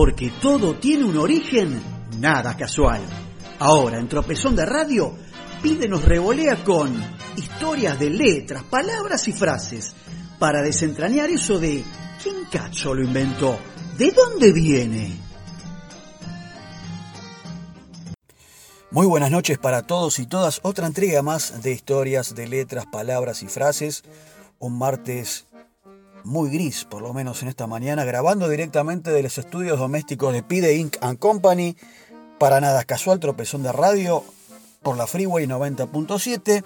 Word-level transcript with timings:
porque 0.00 0.32
todo 0.40 0.76
tiene 0.76 1.04
un 1.04 1.18
origen 1.18 1.78
nada 2.18 2.56
casual. 2.56 3.02
Ahora, 3.58 3.98
en 3.98 4.08
Tropezón 4.08 4.56
de 4.56 4.64
Radio, 4.64 5.12
Pide 5.62 5.88
nos 5.88 6.06
revolea 6.06 6.64
con 6.64 6.98
historias 7.36 8.00
de 8.00 8.08
letras, 8.08 8.62
palabras 8.62 9.28
y 9.28 9.32
frases 9.34 9.92
para 10.38 10.62
desentrañar 10.62 11.28
eso 11.28 11.58
de 11.58 11.84
¿quién 12.22 12.46
cacho 12.50 12.94
lo 12.94 13.04
inventó? 13.04 13.58
¿De 13.98 14.10
dónde 14.12 14.54
viene? 14.54 15.18
Muy 18.90 19.06
buenas 19.06 19.30
noches 19.30 19.58
para 19.58 19.82
todos 19.82 20.18
y 20.18 20.24
todas. 20.24 20.60
Otra 20.62 20.86
entrega 20.86 21.20
más 21.20 21.62
de 21.62 21.72
historias 21.72 22.34
de 22.34 22.48
letras, 22.48 22.86
palabras 22.86 23.42
y 23.42 23.48
frases. 23.48 24.02
Un 24.60 24.78
martes 24.78 25.44
muy 26.24 26.50
gris, 26.50 26.84
por 26.84 27.02
lo 27.02 27.12
menos 27.12 27.42
en 27.42 27.48
esta 27.48 27.66
mañana, 27.66 28.04
grabando 28.04 28.48
directamente 28.48 29.10
de 29.10 29.22
los 29.22 29.38
estudios 29.38 29.78
domésticos 29.78 30.32
de 30.32 30.42
Pide 30.42 30.74
Inc. 30.76 30.96
and 31.00 31.18
Company. 31.18 31.76
Para 32.38 32.60
nada 32.60 32.84
casual, 32.84 33.20
tropezón 33.20 33.62
de 33.62 33.72
radio 33.72 34.24
por 34.82 34.96
la 34.96 35.06
Freeway 35.06 35.46
90.7. 35.46 36.64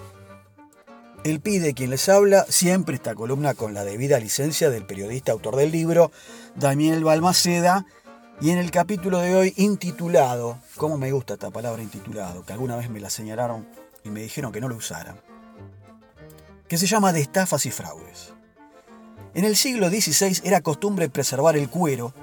El 1.23 1.39
Pide 1.39 1.73
quien 1.73 1.89
les 1.89 2.07
habla, 2.07 2.45
siempre 2.49 2.95
esta 2.95 3.15
columna 3.15 3.55
con 3.55 3.73
la 3.73 3.83
debida 3.83 4.19
licencia 4.19 4.69
del 4.69 4.85
periodista 4.85 5.31
autor 5.31 5.55
del 5.55 5.71
libro, 5.71 6.11
Daniel 6.55 7.03
Balmaceda. 7.03 7.85
Y 8.41 8.51
en 8.51 8.57
el 8.57 8.69
capítulo 8.69 9.19
de 9.19 9.33
hoy 9.33 9.53
intitulado, 9.57 10.59
¿cómo 10.75 10.97
me 10.97 11.11
gusta 11.11 11.33
esta 11.33 11.51
palabra 11.51 11.81
intitulado? 11.81 12.45
Que 12.45 12.53
alguna 12.53 12.75
vez 12.75 12.89
me 12.89 12.99
la 12.99 13.09
señalaron 13.09 13.67
y 14.03 14.09
me 14.09 14.21
dijeron 14.21 14.51
que 14.51 14.61
no 14.61 14.67
lo 14.67 14.75
usara. 14.75 15.15
Que 16.67 16.77
se 16.77 16.85
llama 16.85 17.13
de 17.13 17.21
estafas 17.21 17.65
y 17.65 17.71
fraudes. 17.71 18.33
En 19.35 19.43
el 19.43 19.57
siglo 19.57 19.89
XVI 19.89 20.39
era 20.45 20.61
costumbre 20.61 21.09
preservar 21.09 21.57
el 21.57 21.69
cuero 21.69 22.13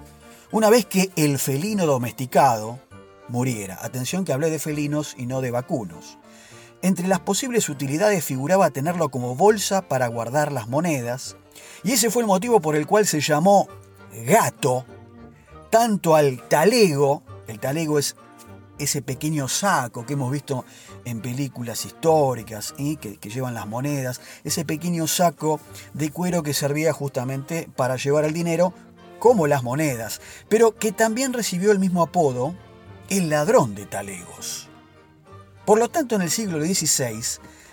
una 0.51 0.71
vez 0.71 0.87
que 0.87 1.11
el 1.15 1.39
felino 1.39 1.85
domesticado 1.85 2.81
muriera. 3.29 3.79
Atención 3.83 4.25
que 4.25 4.33
hablé 4.33 4.49
de 4.49 4.59
felinos 4.59 5.15
y 5.19 5.27
no 5.27 5.43
de 5.43 5.51
vacunos. 5.51 6.17
Entre 6.81 7.07
las 7.07 7.21
posibles 7.21 7.69
utilidades 7.69 8.25
figuraba 8.25 8.71
tenerlo 8.71 9.11
como 9.11 9.37
bolsa 9.37 9.83
para 9.83 10.07
guardar 10.07 10.53
las 10.53 10.69
monedas, 10.69 11.37
y 11.85 11.93
ese 11.93 12.11
fue 12.11 12.23
el 12.23 12.29
motivo 12.29 12.61
por 12.63 12.77
el 12.77 12.87
cual 12.87 13.07
se 13.07 13.21
llamó 13.21 13.69
gato, 14.25 14.87
tanto 15.69 16.17
al 16.17 16.49
talego, 16.49 17.23
el 17.47 17.61
talego 17.61 17.99
es 17.99 18.17
ese 18.83 19.03
pequeño 19.03 19.49
saco 19.49 20.05
que 20.05 20.15
hemos 20.15 20.31
visto 20.31 20.65
en 21.05 21.21
películas 21.21 21.85
históricas 21.85 22.75
y 22.77 22.97
que, 22.97 23.17
llevan 23.29 23.55
las 23.55 23.67
monedas, 23.67 24.21
ese 24.45 24.65
pequeño 24.65 25.07
saco 25.07 25.61
de 25.95 26.11
cuero 26.11 26.43
que 26.43 26.55
servía 26.55 26.93
justamente 26.93 27.69
para 27.77 27.97
llevar 27.97 28.25
el 28.25 28.33
dinero 28.33 28.75
como 29.19 29.47
las 29.47 29.63
monedas, 29.63 30.21
pero 30.49 30.77
que 30.77 30.93
también 30.93 31.33
recibió 31.33 31.71
el 31.71 31.79
mismo 31.79 32.03
apodo, 32.03 32.55
el 33.09 33.31
ladrón 33.31 33.75
de 33.75 33.87
talegos. 33.87 34.69
Por 35.65 35.79
lo 35.79 35.89
tanto, 35.89 36.17
en 36.17 36.23
el 36.23 36.31
siglo 36.31 36.61
XVI 36.61 37.23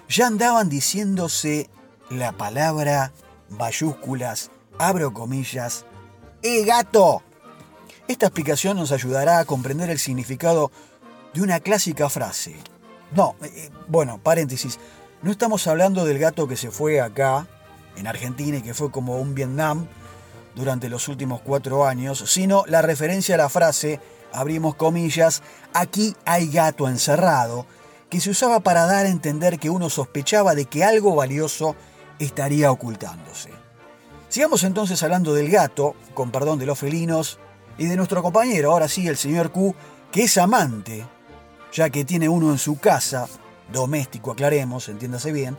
ya 0.07 0.27
andaban 0.27 0.69
diciéndose 0.69 1.69
la 2.09 2.31
palabra 2.33 3.11
mayúsculas, 3.49 4.51
abro 4.77 5.13
comillas, 5.13 5.85
¡eh 6.43 6.63
gato! 6.65 7.23
Esta 8.07 8.25
explicación 8.25 8.77
nos 8.77 8.91
ayudará 8.91 9.39
a 9.39 9.45
comprender 9.45 9.89
el 9.89 9.99
significado 9.99 10.71
de 11.33 11.41
una 11.41 11.59
clásica 11.59 12.09
frase. 12.09 12.55
No, 13.15 13.35
eh, 13.41 13.51
eh, 13.55 13.69
bueno, 13.87 14.19
paréntesis, 14.21 14.79
no 15.21 15.31
estamos 15.31 15.67
hablando 15.67 16.05
del 16.05 16.19
gato 16.19 16.47
que 16.47 16.55
se 16.55 16.71
fue 16.71 17.01
acá, 17.01 17.47
en 17.95 18.07
Argentina, 18.07 18.57
y 18.57 18.61
que 18.61 18.73
fue 18.73 18.91
como 18.91 19.17
un 19.19 19.35
Vietnam 19.35 19.87
durante 20.55 20.89
los 20.89 21.07
últimos 21.07 21.41
cuatro 21.41 21.85
años, 21.85 22.23
sino 22.27 22.63
la 22.67 22.81
referencia 22.81 23.35
a 23.35 23.39
la 23.39 23.49
frase, 23.49 23.99
abrimos 24.31 24.75
comillas, 24.75 25.41
aquí 25.73 26.15
hay 26.25 26.49
gato 26.49 26.87
encerrado, 26.87 27.65
que 28.09 28.19
se 28.19 28.29
usaba 28.29 28.61
para 28.61 28.85
dar 28.85 29.05
a 29.05 29.09
entender 29.09 29.59
que 29.59 29.69
uno 29.69 29.89
sospechaba 29.89 30.55
de 30.55 30.65
que 30.65 30.83
algo 30.83 31.15
valioso 31.15 31.75
estaría 32.17 32.71
ocultándose. 32.71 33.49
Sigamos 34.29 34.63
entonces 34.63 35.01
hablando 35.03 35.33
del 35.33 35.49
gato, 35.49 35.95
con 36.13 36.31
perdón 36.31 36.59
de 36.59 36.65
los 36.65 36.79
felinos, 36.79 37.39
y 37.77 37.85
de 37.85 37.95
nuestro 37.95 38.21
compañero, 38.21 38.71
ahora 38.71 38.87
sí, 38.87 39.07
el 39.07 39.17
señor 39.17 39.51
Q, 39.51 39.73
que 40.11 40.23
es 40.23 40.37
amante 40.37 41.05
ya 41.71 41.89
que 41.89 42.05
tiene 42.05 42.29
uno 42.29 42.51
en 42.51 42.57
su 42.57 42.79
casa, 42.79 43.27
doméstico 43.71 44.31
aclaremos, 44.31 44.89
entiéndase 44.89 45.31
bien, 45.31 45.57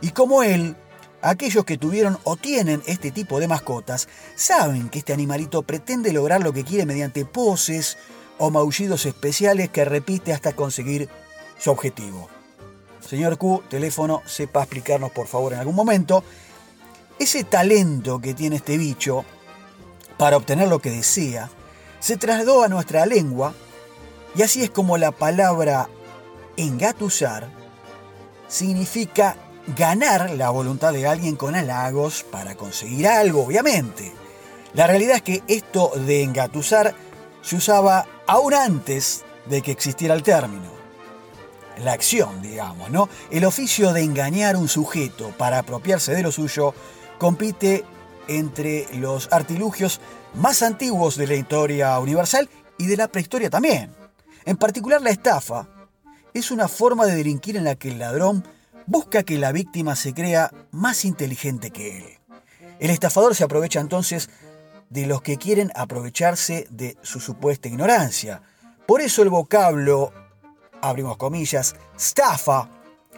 y 0.00 0.10
como 0.10 0.42
él, 0.42 0.76
aquellos 1.22 1.64
que 1.64 1.78
tuvieron 1.78 2.18
o 2.24 2.36
tienen 2.36 2.82
este 2.86 3.10
tipo 3.10 3.40
de 3.40 3.48
mascotas 3.48 4.08
saben 4.34 4.88
que 4.88 5.00
este 5.00 5.12
animalito 5.12 5.62
pretende 5.62 6.12
lograr 6.12 6.42
lo 6.42 6.52
que 6.52 6.64
quiere 6.64 6.86
mediante 6.86 7.24
poses 7.24 7.98
o 8.38 8.50
maullidos 8.50 9.04
especiales 9.04 9.68
que 9.68 9.84
repite 9.84 10.32
hasta 10.32 10.54
conseguir 10.54 11.08
su 11.58 11.70
objetivo. 11.70 12.28
Señor 13.06 13.36
Q, 13.36 13.62
teléfono, 13.68 14.22
sepa 14.24 14.62
explicarnos 14.62 15.10
por 15.10 15.26
favor 15.26 15.52
en 15.52 15.58
algún 15.58 15.74
momento 15.74 16.24
ese 17.18 17.44
talento 17.44 18.20
que 18.20 18.32
tiene 18.32 18.56
este 18.56 18.78
bicho 18.78 19.24
para 20.16 20.38
obtener 20.38 20.68
lo 20.68 20.78
que 20.78 20.90
desea 20.90 21.50
se 21.98 22.16
trasladó 22.16 22.62
a 22.62 22.68
nuestra 22.68 23.04
lengua 23.04 23.54
y 24.34 24.42
así 24.42 24.62
es 24.62 24.70
como 24.70 24.98
la 24.98 25.10
palabra 25.12 25.88
engatusar 26.56 27.48
significa 28.48 29.36
ganar 29.76 30.30
la 30.30 30.50
voluntad 30.50 30.92
de 30.92 31.06
alguien 31.06 31.36
con 31.36 31.54
halagos 31.54 32.24
para 32.24 32.54
conseguir 32.54 33.06
algo, 33.06 33.44
obviamente. 33.44 34.12
La 34.74 34.86
realidad 34.86 35.16
es 35.16 35.22
que 35.22 35.42
esto 35.48 35.92
de 35.94 36.22
engatusar 36.22 36.94
se 37.42 37.56
usaba 37.56 38.06
aún 38.26 38.54
antes 38.54 39.24
de 39.46 39.62
que 39.62 39.72
existiera 39.72 40.14
el 40.14 40.22
término. 40.22 40.70
La 41.82 41.92
acción, 41.92 42.42
digamos, 42.42 42.90
¿no? 42.90 43.08
El 43.30 43.44
oficio 43.44 43.92
de 43.92 44.02
engañar 44.02 44.54
a 44.54 44.58
un 44.58 44.68
sujeto 44.68 45.32
para 45.38 45.58
apropiarse 45.58 46.12
de 46.12 46.22
lo 46.22 46.30
suyo 46.30 46.74
compite 47.18 47.84
entre 48.28 48.86
los 48.96 49.28
artilugios 49.32 50.00
más 50.34 50.62
antiguos 50.62 51.16
de 51.16 51.26
la 51.26 51.34
historia 51.34 51.98
universal 51.98 52.48
y 52.78 52.86
de 52.86 52.96
la 52.96 53.08
prehistoria 53.08 53.50
también. 53.50 54.00
En 54.44 54.56
particular 54.56 55.02
la 55.02 55.10
estafa 55.10 55.68
es 56.34 56.50
una 56.50 56.68
forma 56.68 57.06
de 57.06 57.16
delinquir 57.16 57.56
en 57.56 57.64
la 57.64 57.74
que 57.74 57.88
el 57.88 57.98
ladrón 57.98 58.44
busca 58.86 59.22
que 59.22 59.38
la 59.38 59.52
víctima 59.52 59.96
se 59.96 60.14
crea 60.14 60.52
más 60.70 61.04
inteligente 61.04 61.70
que 61.70 61.98
él. 61.98 62.04
El 62.78 62.90
estafador 62.90 63.34
se 63.34 63.44
aprovecha 63.44 63.80
entonces 63.80 64.30
de 64.88 65.06
los 65.06 65.22
que 65.22 65.36
quieren 65.36 65.70
aprovecharse 65.74 66.66
de 66.70 66.96
su 67.02 67.20
supuesta 67.20 67.68
ignorancia. 67.68 68.42
Por 68.86 69.00
eso 69.00 69.22
el 69.22 69.28
vocablo, 69.28 70.12
abrimos 70.80 71.16
comillas, 71.16 71.76
stafa, 71.98 72.68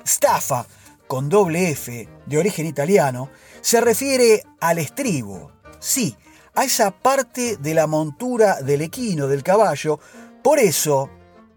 stafa, 0.07 0.67
con 1.07 1.29
doble 1.29 1.71
F, 1.71 2.09
de 2.27 2.39
origen 2.39 2.67
italiano, 2.67 3.31
se 3.61 3.81
refiere 3.81 4.45
al 4.61 4.79
estribo, 4.79 5.53
sí, 5.79 6.17
a 6.55 6.65
esa 6.65 6.91
parte 6.91 7.57
de 7.57 7.75
la 7.75 7.87
montura 7.87 8.61
del 8.63 8.83
equino, 8.83 9.27
del 9.27 9.43
caballo, 9.43 10.01
por 10.43 10.59
eso, 10.59 11.09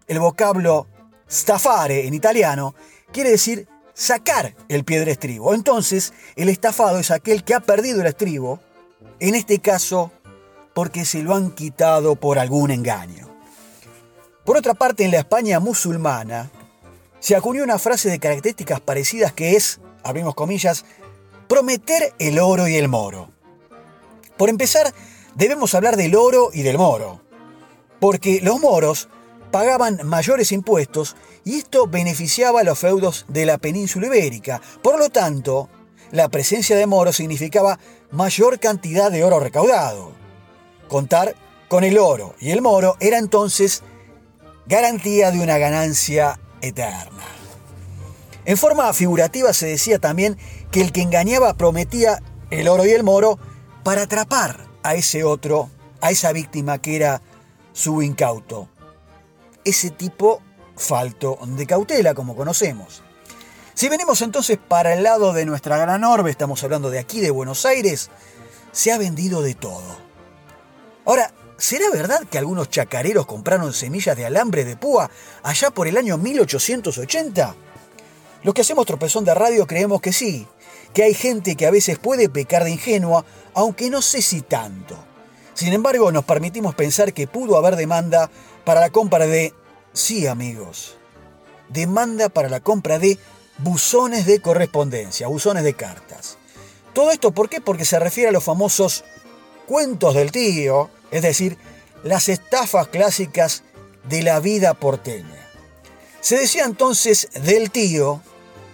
el 0.08 0.20
vocablo 0.20 0.88
stafare 1.30 2.06
en 2.06 2.14
italiano 2.14 2.76
quiere 3.12 3.32
decir 3.32 3.68
sacar 3.94 4.56
el 4.70 4.84
pie 4.84 5.00
del 5.00 5.08
estribo. 5.08 5.54
Entonces, 5.54 6.14
el 6.36 6.50
estafado 6.50 7.00
es 7.00 7.10
aquel 7.10 7.44
que 7.44 7.56
ha 7.56 7.62
perdido 7.62 8.02
el 8.02 8.08
estribo, 8.08 8.60
en 9.20 9.34
este 9.34 9.60
caso, 9.60 10.12
porque 10.74 11.06
se 11.06 11.24
lo 11.24 11.34
han 11.34 11.52
quitado 11.52 12.16
por 12.16 12.38
algún 12.38 12.70
engaño. 12.70 13.28
Por 14.44 14.58
otra 14.58 14.76
parte, 14.76 15.06
en 15.06 15.12
la 15.12 15.20
España 15.20 15.60
musulmana, 15.60 16.52
se 17.20 17.36
acuñó 17.36 17.64
una 17.64 17.80
frase 17.80 18.10
de 18.10 18.20
características 18.20 18.82
parecidas 18.82 19.34
que 19.34 19.56
es, 19.56 19.80
abrimos 20.04 20.36
comillas, 20.36 20.86
prometer 21.48 22.14
el 22.20 22.38
oro 22.38 22.68
y 22.68 22.76
el 22.76 22.88
moro. 22.88 23.32
Por 24.38 24.50
empezar, 24.50 24.94
debemos 25.34 25.74
hablar 25.74 25.96
del 25.96 26.16
oro 26.16 26.50
y 26.54 26.62
del 26.62 26.78
moro 26.78 27.25
porque 28.00 28.40
los 28.42 28.60
moros 28.60 29.10
pagaban 29.52 30.00
mayores 30.04 30.52
impuestos 30.52 31.16
y 31.44 31.60
esto 31.60 31.88
beneficiaba 31.88 32.62
a 32.62 32.64
los 32.64 32.80
feudos 32.80 33.26
de 33.30 33.46
la 33.46 33.58
península 33.58 34.08
ibérica. 34.08 34.62
Por 34.82 35.00
lo 35.00 35.10
tanto, 35.10 35.70
la 36.12 36.30
presencia 36.30 36.76
de 36.76 36.88
moros 36.88 37.18
significaba 37.18 37.80
mayor 38.12 38.60
cantidad 38.60 39.12
de 39.12 39.24
oro 39.24 39.40
recaudado. 39.40 40.12
Contar 40.88 41.36
con 41.68 41.84
el 41.84 41.98
oro 41.98 42.36
y 42.40 42.52
el 42.52 42.62
moro 42.62 42.96
era 43.00 43.18
entonces 43.18 43.84
garantía 44.66 45.32
de 45.32 45.40
una 45.40 45.58
ganancia 45.58 46.40
eterna. 46.62 47.24
En 48.46 48.58
forma 48.58 48.94
figurativa 48.94 49.54
se 49.54 49.68
decía 49.68 50.00
también 50.00 50.38
que 50.72 50.82
el 50.82 50.92
que 50.92 51.02
engañaba 51.02 51.56
prometía 51.56 52.22
el 52.52 52.68
oro 52.68 52.86
y 52.86 52.92
el 52.92 53.04
moro 53.04 53.40
para 53.84 54.04
atrapar 54.04 54.68
a 54.84 54.96
ese 54.96 55.24
otro, 55.24 55.70
a 56.02 56.12
esa 56.12 56.32
víctima 56.32 56.80
que 56.80 56.96
era 56.96 57.22
su 57.76 58.02
incauto. 58.02 58.70
Ese 59.66 59.90
tipo 59.90 60.42
falto 60.78 61.38
de 61.46 61.68
cautela, 61.68 62.14
como 62.14 62.36
conocemos. 62.36 63.04
Si 63.74 63.90
venimos 63.90 64.22
entonces 64.22 64.58
para 64.58 64.94
el 64.94 65.04
lado 65.04 65.34
de 65.34 65.46
nuestra 65.46 65.78
gran 65.78 66.06
orbe, 66.06 66.32
estamos 66.32 66.64
hablando 66.64 66.90
de 66.90 67.00
aquí, 67.00 67.20
de 67.20 67.32
Buenos 67.32 67.66
Aires, 67.66 68.10
se 68.72 68.94
ha 68.94 68.98
vendido 68.98 69.42
de 69.42 69.54
todo. 69.54 69.98
Ahora, 71.06 71.32
¿Será 71.58 71.90
verdad 71.90 72.28
que 72.30 72.38
algunos 72.38 72.70
chacareros 72.70 73.26
compraron 73.26 73.72
semillas 73.72 74.18
de 74.18 74.26
alambre 74.26 74.66
de 74.66 74.76
púa 74.76 75.10
allá 75.42 75.72
por 75.72 75.88
el 75.88 75.96
año 75.96 76.18
1880? 76.18 77.56
Los 78.44 78.54
que 78.54 78.60
hacemos 78.60 78.86
tropezón 78.86 79.24
de 79.24 79.34
radio 79.34 79.66
creemos 79.66 80.02
que 80.02 80.12
sí, 80.12 80.46
que 80.94 81.04
hay 81.04 81.14
gente 81.14 81.56
que 81.56 81.66
a 81.66 81.72
veces 81.72 81.98
puede 81.98 82.28
pecar 82.28 82.66
de 82.66 82.72
ingenua, 82.72 83.24
aunque 83.54 83.90
no 83.90 84.02
sé 84.02 84.22
si 84.22 84.42
tanto. 84.42 84.98
Sin 85.56 85.72
embargo, 85.72 86.12
nos 86.12 86.26
permitimos 86.26 86.76
pensar 86.76 87.14
que 87.14 87.28
pudo 87.28 87.58
haber 87.58 87.78
demanda 87.78 88.30
para 88.66 88.82
la 88.82 88.90
compra 88.90 89.26
de... 89.26 89.54
Sí, 89.94 90.28
amigos. 90.28 90.98
Demanda 91.70 92.28
para 92.28 92.50
la 92.50 92.60
compra 92.60 93.00
de 93.00 93.18
buzones 93.60 94.26
de 94.26 94.42
correspondencia, 94.42 95.28
buzones 95.28 95.64
de 95.64 95.74
cartas. 95.74 96.38
Todo 96.94 97.12
esto, 97.12 97.32
¿por 97.32 97.48
qué? 97.50 97.62
Porque 97.62 97.86
se 97.86 98.00
refiere 98.00 98.30
a 98.30 98.34
los 98.34 98.44
famosos 98.44 99.06
cuentos 99.66 100.14
del 100.14 100.34
tío, 100.34 100.90
es 101.10 101.22
decir, 101.22 101.58
las 102.04 102.28
estafas 102.28 102.90
clásicas 102.90 103.64
de 104.10 104.24
la 104.24 104.42
vida 104.42 104.74
porteña. 104.74 105.50
Se 106.20 106.38
decía 106.38 106.66
entonces 106.66 107.30
del 107.46 107.72
tío, 107.72 108.22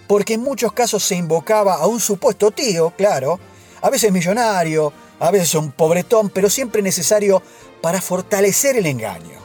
porque 0.08 0.34
en 0.34 0.40
muchos 0.40 0.72
casos 0.72 1.04
se 1.04 1.14
invocaba 1.14 1.76
a 1.76 1.86
un 1.86 2.00
supuesto 2.00 2.50
tío, 2.50 2.92
claro, 2.96 3.38
a 3.80 3.88
veces 3.88 4.10
millonario, 4.10 4.92
a 5.22 5.30
veces 5.30 5.54
un 5.54 5.70
pobretón, 5.70 6.30
pero 6.30 6.50
siempre 6.50 6.82
necesario 6.82 7.42
para 7.80 8.00
fortalecer 8.00 8.76
el 8.76 8.86
engaño. 8.86 9.38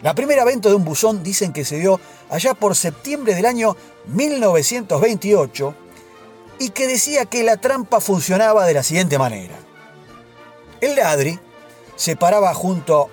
La 0.00 0.14
primera 0.14 0.42
venta 0.42 0.70
de 0.70 0.74
un 0.74 0.86
buzón 0.86 1.22
dicen 1.22 1.52
que 1.52 1.66
se 1.66 1.78
dio 1.78 2.00
allá 2.30 2.54
por 2.54 2.74
septiembre 2.74 3.34
del 3.34 3.44
año 3.44 3.76
1928 4.06 5.74
y 6.60 6.70
que 6.70 6.86
decía 6.86 7.26
que 7.26 7.44
la 7.44 7.58
trampa 7.58 8.00
funcionaba 8.00 8.64
de 8.64 8.72
la 8.72 8.82
siguiente 8.82 9.18
manera. 9.18 9.54
El 10.80 10.96
ladri 10.96 11.38
se 11.94 12.16
paraba 12.16 12.54
junto 12.54 13.10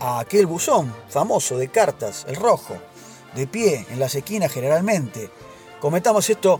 a 0.00 0.20
aquel 0.20 0.46
buzón 0.46 0.94
famoso 1.10 1.58
de 1.58 1.68
cartas, 1.68 2.24
el 2.26 2.36
rojo, 2.36 2.74
de 3.34 3.46
pie 3.46 3.84
en 3.90 4.00
las 4.00 4.14
esquinas 4.14 4.50
generalmente. 4.50 5.28
Comentamos 5.78 6.30
esto 6.30 6.58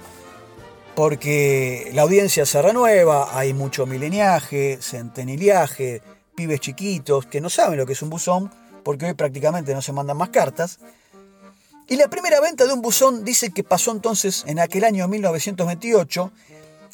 porque 0.94 1.90
la 1.92 2.02
audiencia 2.02 2.46
se 2.46 2.62
renueva, 2.62 3.36
hay 3.36 3.52
mucho 3.52 3.86
mileniaje, 3.86 4.78
centeniliaje, 4.80 6.02
pibes 6.34 6.60
chiquitos 6.60 7.26
que 7.26 7.40
no 7.40 7.50
saben 7.50 7.78
lo 7.78 7.86
que 7.86 7.94
es 7.94 8.02
un 8.02 8.10
buzón, 8.10 8.50
porque 8.84 9.06
hoy 9.06 9.14
prácticamente 9.14 9.74
no 9.74 9.82
se 9.82 9.92
mandan 9.92 10.16
más 10.16 10.28
cartas. 10.28 10.78
Y 11.88 11.96
la 11.96 12.08
primera 12.08 12.40
venta 12.40 12.66
de 12.66 12.72
un 12.72 12.80
buzón 12.80 13.24
dice 13.24 13.50
que 13.50 13.64
pasó 13.64 13.92
entonces 13.92 14.44
en 14.46 14.58
aquel 14.58 14.84
año 14.84 15.06
1928, 15.08 16.32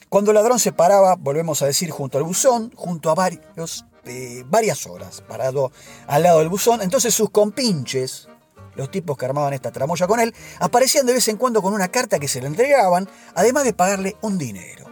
cuando 0.08 0.30
el 0.30 0.34
ladrón 0.34 0.58
se 0.58 0.72
paraba, 0.72 1.14
volvemos 1.16 1.62
a 1.62 1.66
decir, 1.66 1.90
junto 1.90 2.18
al 2.18 2.24
buzón, 2.24 2.72
junto 2.74 3.10
a 3.10 3.14
varios, 3.14 3.84
eh, 4.04 4.42
varias 4.46 4.86
horas, 4.86 5.22
parado 5.28 5.70
al 6.06 6.22
lado 6.24 6.40
del 6.40 6.48
buzón. 6.48 6.82
Entonces 6.82 7.14
sus 7.14 7.30
compinches, 7.30 8.28
los 8.74 8.90
tipos 8.90 9.16
que 9.16 9.24
armaban 9.26 9.52
esta 9.52 9.70
tramoya 9.70 10.06
con 10.06 10.20
él, 10.20 10.34
aparecían 10.58 11.06
de 11.06 11.12
vez 11.12 11.28
en 11.28 11.36
cuando 11.36 11.62
con 11.62 11.74
una 11.74 11.88
carta 11.88 12.18
que 12.18 12.28
se 12.28 12.40
le 12.40 12.46
entregaban, 12.46 13.08
además 13.34 13.64
de 13.64 13.72
pagarle 13.72 14.16
un 14.22 14.38
dinero. 14.38 14.86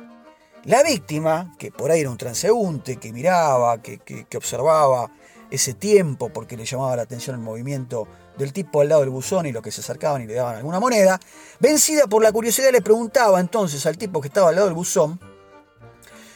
La 0.64 0.82
víctima, 0.82 1.54
que 1.58 1.70
por 1.70 1.90
ahí 1.90 2.00
era 2.00 2.10
un 2.10 2.18
transeúnte, 2.18 2.96
que 2.96 3.12
miraba, 3.12 3.80
que, 3.80 4.26
observaba 4.36 5.10
ese 5.50 5.72
tiempo 5.72 6.28
porque 6.28 6.56
le 6.56 6.64
llamaba 6.66 6.96
la 6.96 7.02
atención 7.02 7.36
el 7.36 7.42
movimiento 7.42 8.06
del 8.36 8.52
tipo 8.52 8.82
al 8.82 8.88
lado 8.88 9.00
del 9.00 9.10
buzón 9.10 9.46
y 9.46 9.52
los 9.52 9.62
que 9.62 9.70
se 9.70 9.80
acercaban 9.80 10.20
y 10.22 10.26
le 10.26 10.34
daban 10.34 10.56
alguna 10.56 10.78
moneda, 10.78 11.18
vencida 11.58 12.06
por 12.06 12.22
la 12.22 12.32
curiosidad 12.32 12.70
le 12.70 12.82
preguntaba 12.82 13.40
entonces 13.40 13.86
al 13.86 13.96
tipo 13.96 14.20
que 14.20 14.28
estaba 14.28 14.50
al 14.50 14.56
lado 14.56 14.66
del 14.66 14.74
buzón, 14.74 15.18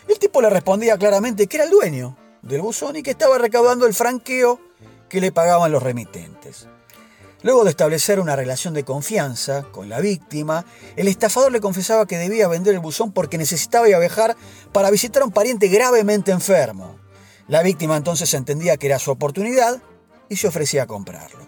el 0.08 0.18
tipo 0.18 0.40
le 0.40 0.50
respondía 0.50 0.96
claramente 0.96 1.46
que 1.46 1.58
era 1.58 1.64
el 1.64 1.70
dueño 1.70 2.16
del 2.42 2.62
buzón 2.62 2.96
y 2.96 3.02
que 3.02 3.10
estaba 3.10 3.38
recaudando 3.38 3.86
el 3.86 3.94
franqueo 3.94 4.60
que 5.08 5.20
le 5.20 5.30
pagaban 5.30 5.70
los 5.70 5.82
remitentes. 5.82 6.68
Luego 7.42 7.64
de 7.64 7.70
establecer 7.70 8.20
una 8.20 8.36
relación 8.36 8.72
de 8.74 8.84
confianza 8.84 9.64
con 9.72 9.88
la 9.88 10.00
víctima, 10.00 10.64
el 10.96 11.08
estafador 11.08 11.50
le 11.50 11.60
confesaba 11.60 12.06
que 12.06 12.18
debía 12.18 12.46
vender 12.48 12.74
el 12.74 12.80
buzón 12.80 13.12
porque 13.12 13.38
necesitaba 13.38 13.86
viajar 13.86 14.36
para 14.72 14.90
visitar 14.90 15.22
a 15.22 15.26
un 15.26 15.32
pariente 15.32 15.68
gravemente 15.68 16.30
enfermo. 16.30 16.96
La 17.48 17.62
víctima 17.62 17.96
entonces 17.96 18.32
entendía 18.34 18.76
que 18.76 18.86
era 18.86 18.98
su 18.98 19.10
oportunidad 19.10 19.82
y 20.28 20.36
se 20.36 20.46
ofrecía 20.48 20.84
a 20.84 20.86
comprarlo. 20.86 21.46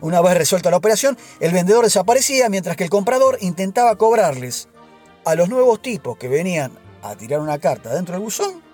Una 0.00 0.20
vez 0.20 0.36
resuelta 0.36 0.70
la 0.70 0.76
operación, 0.76 1.16
el 1.40 1.52
vendedor 1.52 1.84
desaparecía 1.84 2.48
mientras 2.48 2.76
que 2.76 2.84
el 2.84 2.90
comprador 2.90 3.38
intentaba 3.40 3.96
cobrarles 3.96 4.68
a 5.24 5.34
los 5.34 5.48
nuevos 5.48 5.80
tipos 5.80 6.18
que 6.18 6.28
venían 6.28 6.72
a 7.02 7.14
tirar 7.14 7.40
una 7.40 7.58
carta 7.58 7.94
dentro 7.94 8.14
del 8.14 8.22
buzón 8.22 8.66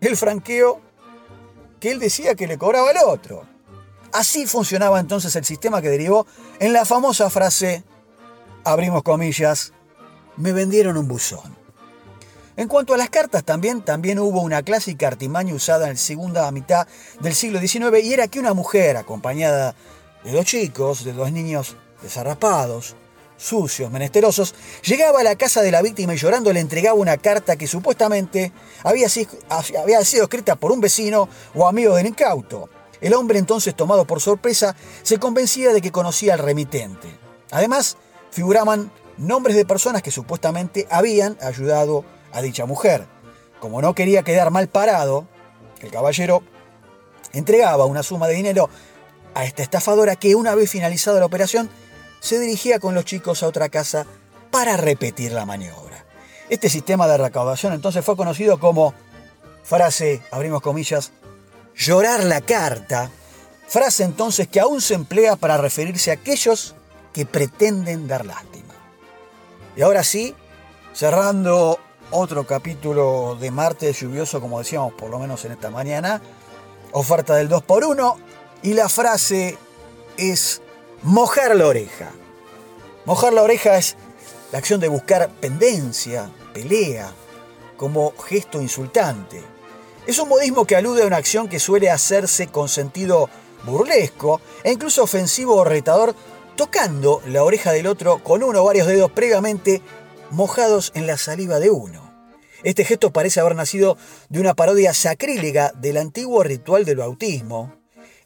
el 0.00 0.16
franqueo 0.16 0.80
que 1.78 1.90
él 1.90 1.98
decía 1.98 2.34
que 2.34 2.46
le 2.46 2.58
cobraba 2.58 2.90
al 2.90 2.96
otro. 3.06 3.44
Así 4.12 4.46
funcionaba 4.46 4.98
entonces 4.98 5.34
el 5.36 5.44
sistema 5.44 5.80
que 5.80 5.88
derivó 5.88 6.26
en 6.58 6.72
la 6.72 6.84
famosa 6.84 7.30
frase, 7.30 7.84
abrimos 8.64 9.02
comillas, 9.02 9.72
me 10.36 10.52
vendieron 10.52 10.96
un 10.96 11.06
buzón. 11.06 11.56
En 12.56 12.68
cuanto 12.68 12.92
a 12.92 12.96
las 12.96 13.08
cartas 13.08 13.44
también, 13.44 13.82
también 13.82 14.18
hubo 14.18 14.42
una 14.42 14.62
clásica 14.62 15.06
artimaña 15.06 15.54
usada 15.54 15.86
en 15.86 15.92
la 15.92 15.98
segunda 15.98 16.50
mitad 16.50 16.86
del 17.20 17.34
siglo 17.34 17.60
XIX 17.60 18.04
y 18.04 18.12
era 18.12 18.28
que 18.28 18.40
una 18.40 18.52
mujer 18.52 18.96
acompañada 18.96 19.74
de 20.24 20.32
dos 20.32 20.44
chicos, 20.44 21.04
de 21.04 21.12
dos 21.12 21.30
niños 21.32 21.76
desarrapados, 22.02 22.96
sucios, 23.36 23.90
menesterosos, 23.90 24.54
llegaba 24.82 25.20
a 25.20 25.24
la 25.24 25.36
casa 25.36 25.62
de 25.62 25.70
la 25.70 25.82
víctima 25.82 26.14
y 26.14 26.18
llorando 26.18 26.52
le 26.52 26.60
entregaba 26.60 26.98
una 26.98 27.16
carta 27.16 27.56
que 27.56 27.66
supuestamente 27.66 28.52
había 28.82 29.08
sido, 29.08 29.30
había 29.80 30.04
sido 30.04 30.24
escrita 30.24 30.56
por 30.56 30.72
un 30.72 30.80
vecino 30.80 31.28
o 31.54 31.66
amigo 31.66 31.94
del 31.94 32.08
incauto. 32.08 32.68
El 33.00 33.14
hombre 33.14 33.38
entonces, 33.38 33.74
tomado 33.74 34.06
por 34.06 34.20
sorpresa, 34.20 34.76
se 35.02 35.18
convencía 35.18 35.72
de 35.72 35.80
que 35.80 35.92
conocía 35.92 36.34
al 36.34 36.40
remitente. 36.40 37.08
Además, 37.50 37.96
figuraban 38.30 38.92
nombres 39.16 39.56
de 39.56 39.64
personas 39.64 40.02
que 40.02 40.10
supuestamente 40.10 40.86
habían 40.90 41.36
ayudado 41.40 42.04
a 42.32 42.42
dicha 42.42 42.66
mujer. 42.66 43.06
Como 43.58 43.82
no 43.82 43.94
quería 43.94 44.22
quedar 44.22 44.50
mal 44.50 44.68
parado, 44.68 45.26
el 45.80 45.90
caballero 45.90 46.42
entregaba 47.32 47.84
una 47.84 48.02
suma 48.02 48.28
de 48.28 48.34
dinero 48.34 48.68
a 49.34 49.44
esta 49.44 49.62
estafadora 49.62 50.16
que 50.16 50.34
una 50.34 50.54
vez 50.54 50.70
finalizada 50.70 51.20
la 51.20 51.26
operación 51.26 51.70
se 52.20 52.38
dirigía 52.38 52.78
con 52.78 52.94
los 52.94 53.04
chicos 53.04 53.42
a 53.42 53.48
otra 53.48 53.68
casa 53.68 54.06
para 54.50 54.76
repetir 54.76 55.32
la 55.32 55.46
maniobra. 55.46 56.04
Este 56.48 56.68
sistema 56.68 57.06
de 57.06 57.16
recaudación 57.16 57.72
entonces 57.72 58.04
fue 58.04 58.16
conocido 58.16 58.58
como 58.58 58.92
frase, 59.62 60.20
abrimos 60.30 60.62
comillas, 60.62 61.12
llorar 61.80 62.24
la 62.24 62.42
carta, 62.42 63.10
frase 63.66 64.04
entonces 64.04 64.46
que 64.48 64.60
aún 64.60 64.82
se 64.82 64.94
emplea 64.94 65.36
para 65.36 65.56
referirse 65.56 66.10
a 66.10 66.14
aquellos 66.14 66.74
que 67.14 67.24
pretenden 67.24 68.06
dar 68.06 68.26
lástima. 68.26 68.74
Y 69.76 69.82
ahora 69.82 70.04
sí, 70.04 70.34
cerrando 70.92 71.80
otro 72.10 72.46
capítulo 72.46 73.36
de 73.40 73.50
martes 73.50 73.98
lluvioso, 73.98 74.42
como 74.42 74.58
decíamos 74.58 74.92
por 74.92 75.08
lo 75.08 75.18
menos 75.18 75.42
en 75.46 75.52
esta 75.52 75.70
mañana, 75.70 76.20
oferta 76.92 77.34
del 77.34 77.48
2x1 77.48 78.16
y 78.62 78.74
la 78.74 78.90
frase 78.90 79.56
es 80.18 80.60
mojar 81.02 81.56
la 81.56 81.66
oreja. 81.66 82.10
Mojar 83.06 83.32
la 83.32 83.42
oreja 83.42 83.78
es 83.78 83.96
la 84.52 84.58
acción 84.58 84.80
de 84.80 84.88
buscar 84.88 85.30
pendencia, 85.40 86.30
pelea, 86.52 87.10
como 87.78 88.12
gesto 88.18 88.60
insultante. 88.60 89.59
Es 90.10 90.18
un 90.18 90.28
modismo 90.28 90.64
que 90.64 90.74
alude 90.74 91.04
a 91.04 91.06
una 91.06 91.18
acción 91.18 91.48
que 91.48 91.60
suele 91.60 91.88
hacerse 91.88 92.48
con 92.48 92.68
sentido 92.68 93.30
burlesco 93.64 94.40
e 94.64 94.72
incluso 94.72 95.04
ofensivo 95.04 95.54
o 95.54 95.62
retador, 95.62 96.16
tocando 96.56 97.22
la 97.28 97.44
oreja 97.44 97.70
del 97.70 97.86
otro 97.86 98.20
con 98.24 98.42
uno 98.42 98.60
o 98.60 98.64
varios 98.64 98.88
dedos 98.88 99.12
previamente 99.12 99.82
mojados 100.32 100.90
en 100.96 101.06
la 101.06 101.16
saliva 101.16 101.60
de 101.60 101.70
uno. 101.70 102.12
Este 102.64 102.84
gesto 102.84 103.12
parece 103.12 103.38
haber 103.38 103.54
nacido 103.54 103.96
de 104.28 104.40
una 104.40 104.54
parodia 104.54 104.94
sacrílega 104.94 105.70
del 105.76 105.96
antiguo 105.96 106.42
ritual 106.42 106.84
del 106.84 106.96
bautismo, 106.96 107.76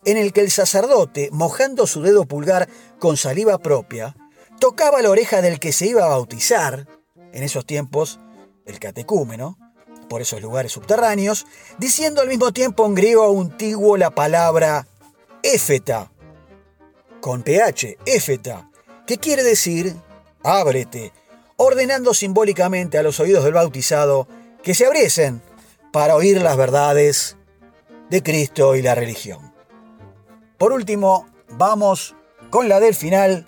en 0.07 0.17
el 0.17 0.33
que 0.33 0.41
el 0.41 0.51
sacerdote, 0.51 1.29
mojando 1.33 1.87
su 1.87 2.01
dedo 2.01 2.25
pulgar 2.25 2.67
con 2.99 3.19
saliva 3.19 3.59
propia, 3.59 4.17
tocaba 4.59 5.03
la 5.03 5.11
oreja 5.11 5.43
del 5.43 5.61
que 5.61 5.71
se 5.71 5.85
iba 5.85 6.07
a 6.07 6.09
bautizar, 6.09 6.89
en 7.35 7.43
esos 7.43 7.67
tiempos 7.67 8.21
el 8.65 8.79
catecúmeno, 8.79 9.59
por 10.09 10.23
esos 10.23 10.41
lugares 10.41 10.73
subterráneos, 10.73 11.47
diciendo 11.79 12.21
al 12.21 12.29
mismo 12.29 12.53
tiempo 12.53 12.87
en 12.87 12.95
griego 12.95 13.41
antiguo 13.41 13.97
la 13.97 14.11
palabra 14.11 14.87
éfeta, 15.43 16.11
con 17.21 17.43
ph, 17.43 17.99
éfeta, 18.07 18.71
que 19.07 19.19
quiere 19.19 19.43
decir 19.43 19.95
ábrete, 20.43 21.13
ordenando 21.57 22.15
simbólicamente 22.15 22.99
a 22.99 23.03
los 23.03 23.19
oídos 23.21 23.45
del 23.45 23.55
bautizado 23.55 24.29
que 24.63 24.75
se 24.75 24.87
abriesen 24.87 25.43
para 25.93 26.15
oír 26.15 26.41
las 26.41 26.57
verdades 26.57 27.37
de 28.11 28.23
Cristo 28.23 28.75
y 28.77 28.83
la 28.83 28.95
religión. 28.95 29.53
Por 30.59 30.73
último, 30.73 31.27
vamos 31.51 32.15
con 32.51 32.69
la 32.69 32.81
del 32.81 32.95
final. 32.95 33.47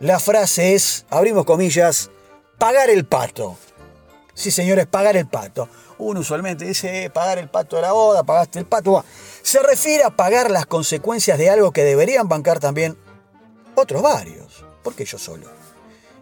La 0.00 0.18
frase 0.18 0.74
es, 0.74 1.06
abrimos 1.10 1.44
comillas, 1.44 2.10
pagar 2.58 2.90
el 2.90 3.06
pato. 3.06 3.56
Sí, 4.34 4.50
señores, 4.50 4.86
pagar 4.86 5.16
el 5.16 5.26
pato. 5.26 5.68
Uno 5.98 6.20
usualmente 6.20 6.64
dice, 6.64 7.04
eh, 7.04 7.10
pagar 7.10 7.38
el 7.38 7.48
pato 7.48 7.76
de 7.76 7.82
la 7.82 7.92
boda, 7.92 8.22
pagaste 8.22 8.58
el 8.58 8.66
pato. 8.66 9.04
se 9.42 9.60
refiere 9.60 10.04
a 10.04 10.10
pagar 10.10 10.50
las 10.50 10.66
consecuencias 10.66 11.38
de 11.38 11.50
algo 11.50 11.72
que 11.72 11.84
deberían 11.84 12.28
bancar 12.28 12.58
también 12.60 12.96
otros 13.74 14.02
varios. 14.02 14.64
¿Por 14.82 14.94
qué 14.94 15.04
yo 15.04 15.18
solo? 15.18 15.46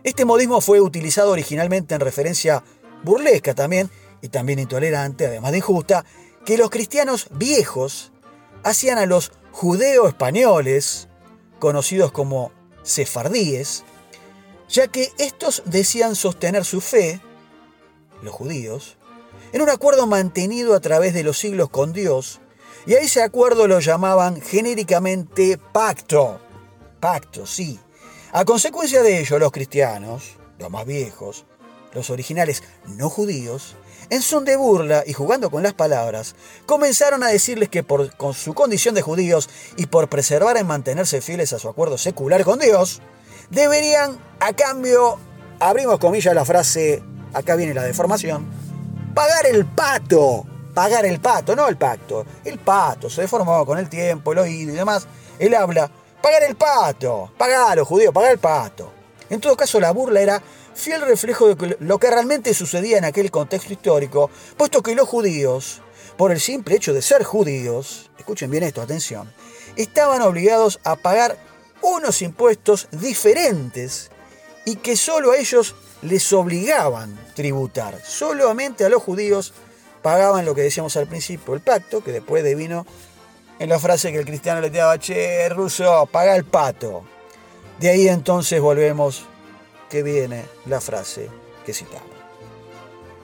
Este 0.02 0.25
modismo 0.25 0.61
fue 0.61 0.81
utilizado 0.81 1.33
originalmente 1.33 1.95
en 1.95 2.00
referencia 2.00 2.62
burlesca 3.02 3.54
también, 3.54 3.90
y 4.25 4.28
también 4.28 4.59
intolerante, 4.59 5.26
además 5.26 5.52
de 5.52 5.59
injusta, 5.59 6.04
que 6.47 6.57
los 6.57 6.71
cristianos 6.71 7.28
viejos 7.31 8.12
hacían 8.62 8.97
a 8.99 9.07
los 9.07 9.33
judeo 9.52 10.09
españoles, 10.09 11.09
conocidos 11.59 12.11
como 12.11 12.50
sefardíes, 12.83 13.85
ya 14.69 14.88
que 14.88 15.12
estos 15.19 15.62
decían 15.66 16.16
sostener 16.16 16.64
su 16.64 16.81
fe, 16.81 17.21
los 18.23 18.35
judíos, 18.35 18.97
en 19.55 19.63
un 19.63 19.71
acuerdo 19.71 20.09
mantenido 20.09 20.75
a 20.75 20.81
través 20.81 21.15
de 21.15 21.23
los 21.23 21.39
siglos 21.39 21.69
con 21.69 21.93
Dios, 21.93 22.41
y 22.87 22.95
a 22.95 22.99
ese 22.99 23.23
acuerdo 23.23 23.69
lo 23.69 23.79
llamaban 23.79 24.41
genéricamente 24.41 25.59
pacto. 25.73 26.41
Pacto, 26.99 27.47
sí. 27.47 27.79
A 28.33 28.45
consecuencia 28.45 29.01
de 29.05 29.21
ello, 29.21 29.39
los 29.39 29.53
cristianos, 29.53 30.33
los 30.59 30.73
más 30.73 30.85
viejos, 30.85 31.47
los 31.93 32.11
originales 32.11 32.65
no 32.89 33.09
judíos, 33.09 33.77
en 34.11 34.23
son 34.23 34.45
de 34.45 34.57
burla 34.57 35.05
y 35.07 35.13
jugando 35.13 35.53
con 35.53 35.63
las 35.63 35.73
palabras, 35.73 36.35
comenzaron 36.67 37.23
a 37.23 37.29
decirles 37.29 37.69
que 37.69 37.85
por 37.85 38.17
con 38.17 38.35
su 38.35 38.55
condición 38.55 38.97
de 38.97 39.03
judíos 39.03 39.49
y 39.77 39.87
por 39.87 40.09
preservar 40.09 40.57
y 40.57 40.65
mantenerse 40.65 41.21
fieles 41.21 41.53
a 41.53 41.61
su 41.61 41.69
acuerdo 41.69 41.97
secular 41.97 42.43
con 42.43 42.59
Dios, 42.59 43.03
deberían, 43.51 44.19
a 44.41 44.53
cambio, 44.55 45.21
abrimos 45.61 46.01
comillas 46.01 46.35
la 46.35 46.45
frase, 46.45 47.05
acá 47.33 47.55
viene 47.55 47.73
la 47.73 47.85
deformación, 47.85 48.63
pagar 49.14 49.47
el 49.47 49.64
pato. 49.66 50.44
Pagar 50.75 51.06
el 51.06 51.21
pato, 51.21 51.54
no 51.54 51.68
el 51.68 51.76
pacto. 51.76 52.26
El 52.44 52.59
pato 52.59 53.09
se 53.09 53.23
deformó 53.23 53.64
con 53.64 53.78
el 53.78 53.88
tiempo, 53.88 54.33
el 54.33 54.38
oído 54.40 54.73
y 54.73 54.76
demás. 54.76 55.06
Él 55.38 55.54
habla, 55.54 55.88
pagar 56.21 56.42
el 56.42 56.56
pato. 56.56 57.30
Pagalo, 57.38 57.85
judío, 57.85 58.12
pagar 58.12 58.33
el 58.33 58.38
pato. 58.38 58.92
En 59.30 59.40
todo 59.40 59.56
caso, 59.56 59.78
la 59.78 59.92
burla 59.92 60.21
era 60.21 60.42
fiel 60.75 61.02
reflejo 61.02 61.54
de 61.54 61.76
lo 61.80 61.99
que 61.99 62.11
realmente 62.11 62.52
sucedía 62.52 62.99
en 62.99 63.04
aquel 63.04 63.30
contexto 63.30 63.73
histórico, 63.73 64.30
puesto 64.56 64.83
que 64.83 64.94
los 64.94 65.09
judíos, 65.09 65.80
por 66.16 66.33
el 66.33 66.40
simple 66.40 66.75
hecho 66.75 66.92
de 66.92 67.00
ser 67.00 67.23
judíos, 67.23 68.11
escuchen 68.18 68.50
bien 68.50 68.64
esto, 68.64 68.83
atención, 68.83 69.33
estaban 69.76 70.23
obligados 70.23 70.80
a 70.85 70.97
pagar 70.97 71.38
unos 71.80 72.23
impuestos 72.23 72.88
diferentes 72.90 74.11
y 74.64 74.76
que 74.76 74.97
solo 74.97 75.33
a 75.33 75.37
ellos 75.37 75.76
les 76.05 76.33
obligaban 76.33 77.19
tributar. 77.35 77.99
Solamente 78.05 78.85
a 78.85 78.89
los 78.89 79.03
judíos 79.03 79.53
pagaban 80.03 80.45
lo 80.45 80.55
que 80.55 80.63
decíamos 80.63 80.97
al 80.97 81.07
principio, 81.07 81.55
el 81.55 81.61
pacto, 81.61 82.05
que 82.05 82.13
después 82.13 82.45
devino 82.45 82.87
en 83.59 83.69
la 83.69 83.79
frase 83.79 84.13
que 84.13 84.19
el 84.19 84.27
cristiano 84.27 84.61
le 84.61 84.71
tiraba, 84.71 84.99
che, 84.99 85.49
ruso, 85.49 86.07
paga 86.13 86.37
el 86.37 86.45
pato. 86.45 87.05
De 87.81 87.89
ahí 87.89 88.09
entonces 88.09 88.61
volvemos 88.61 89.25
que 89.89 90.03
viene 90.03 90.45
la 90.67 90.81
frase 90.81 91.31
que 91.65 91.73
citamos. 91.73 92.15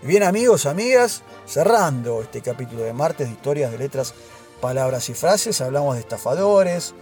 Bien 0.03 0.23
amigos, 0.23 0.65
amigas, 0.65 1.23
cerrando 1.47 2.23
este 2.23 2.41
capítulo 2.41 2.83
de 2.83 2.95
martes 2.95 3.27
de 3.27 3.35
historias 3.35 3.71
de 3.71 3.79
letras, 3.79 4.15
palabras 4.61 5.09
y 5.11 5.15
frases, 5.15 5.61
hablamos 5.61 5.95
de 5.95 6.01
estafadores, 6.01 6.95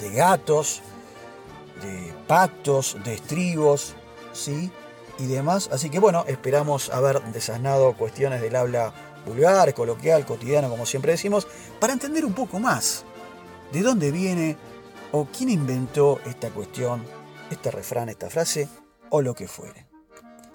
de 0.00 0.10
gatos, 0.10 0.82
de 1.80 2.12
pactos, 2.26 2.96
de 3.04 3.14
estribos, 3.14 3.94
¿sí? 4.32 4.72
Y 5.20 5.26
demás. 5.26 5.68
Así 5.70 5.90
que 5.90 5.98
bueno, 5.98 6.24
esperamos 6.26 6.90
haber 6.90 7.22
desasnado 7.32 7.94
cuestiones 7.96 8.40
del 8.40 8.56
habla 8.56 8.92
vulgar, 9.26 9.72
coloquial, 9.74 10.24
cotidiano, 10.24 10.70
como 10.70 10.86
siempre 10.86 11.12
decimos, 11.12 11.46
para 11.78 11.92
entender 11.92 12.24
un 12.24 12.32
poco 12.32 12.58
más 12.58 13.04
de 13.72 13.82
dónde 13.82 14.10
viene 14.10 14.56
o 15.12 15.26
quién 15.26 15.50
inventó 15.50 16.18
esta 16.24 16.50
cuestión 16.50 17.04
este 17.50 17.70
refrán, 17.70 18.08
esta 18.08 18.30
frase 18.30 18.68
o 19.10 19.22
lo 19.22 19.34
que 19.34 19.46
fuere. 19.46 19.86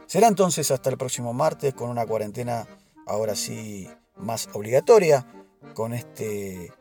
Será 0.07 0.27
entonces 0.27 0.72
hasta 0.72 0.89
el 0.89 0.98
próximo 0.98 1.34
martes 1.34 1.74
con 1.74 1.89
una 1.89 2.05
cuarentena 2.05 2.67
ahora 3.05 3.36
sí 3.36 3.89
más 4.17 4.50
obligatoria, 4.53 5.25
con 5.74 5.93
este 5.93 6.72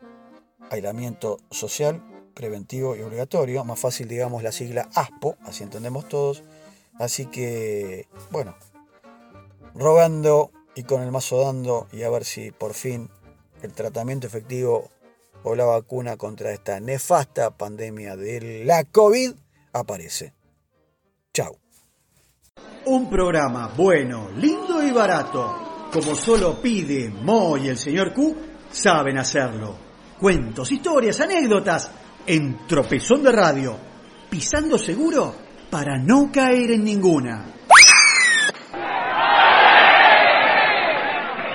aislamiento 0.69 1.39
social 1.51 2.01
preventivo 2.33 2.95
y 2.95 3.01
obligatorio, 3.01 3.63
más 3.63 3.79
fácil 3.79 4.07
digamos 4.07 4.43
la 4.43 4.51
sigla 4.51 4.89
ASPO, 4.93 5.37
así 5.43 5.63
entendemos 5.63 6.07
todos. 6.07 6.43
Así 6.99 7.25
que, 7.25 8.07
bueno, 8.31 8.55
rogando 9.73 10.51
y 10.75 10.83
con 10.83 11.01
el 11.01 11.11
mazo 11.11 11.41
dando 11.41 11.87
y 11.91 12.03
a 12.03 12.09
ver 12.09 12.23
si 12.23 12.51
por 12.51 12.73
fin 12.73 13.09
el 13.61 13.73
tratamiento 13.73 14.27
efectivo 14.27 14.89
o 15.43 15.55
la 15.55 15.65
vacuna 15.65 16.17
contra 16.17 16.51
esta 16.51 16.79
nefasta 16.79 17.51
pandemia 17.51 18.15
de 18.15 18.63
la 18.65 18.83
COVID 18.83 19.33
aparece. 19.73 20.33
Chao. 21.33 21.57
Un 22.85 23.09
programa 23.09 23.73
bueno, 23.75 24.29
lindo 24.37 24.81
y 24.81 24.91
barato, 24.91 25.89
como 25.91 26.15
solo 26.15 26.61
pide 26.61 27.09
Mo 27.09 27.57
y 27.57 27.67
el 27.67 27.77
señor 27.77 28.13
Q, 28.13 28.35
saben 28.71 29.17
hacerlo. 29.17 29.75
Cuentos, 30.19 30.71
historias, 30.71 31.19
anécdotas, 31.19 31.91
en 32.25 32.65
tropezón 32.67 33.23
de 33.23 33.31
radio, 33.31 33.77
pisando 34.29 34.77
seguro 34.77 35.44
para 35.75 35.97
no 35.97 36.31
caer 36.31 36.71
en 36.71 36.85
ninguna. 36.85 37.43